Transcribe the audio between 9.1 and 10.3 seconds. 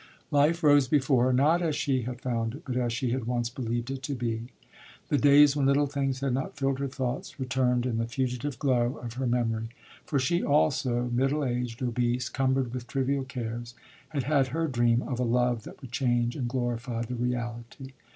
her memory for